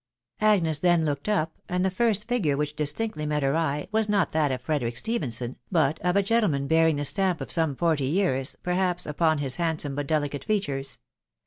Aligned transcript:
Agnes 0.39 0.79
then 0.79 1.05
looked 1.05 1.29
up, 1.29 1.53
and 1.69 1.85
the 1.85 1.91
first 1.91 2.27
figure 2.27 2.57
which 2.57 2.75
distinctly 2.75 3.23
met 3.23 3.43
her 3.43 3.55
eye 3.55 3.87
was 3.91 4.09
not 4.09 4.31
that 4.31 4.51
of 4.51 4.59
Frederick 4.59 4.97
Stephenson, 4.97 5.57
but 5.71 5.99
of 5.99 6.15
a 6.15 6.23
gentleman 6.23 6.65
bearing 6.65 6.95
the 6.95 7.05
stamp 7.05 7.39
of 7.39 7.51
some 7.51 7.75
forty 7.75 8.05
years, 8.07 8.55
perhaps, 8.63 9.05
upon 9.05 9.37
his 9.37 9.57
handsome 9.57 9.93
but 9.93 10.07
delicate 10.07 10.43
features. 10.43 10.97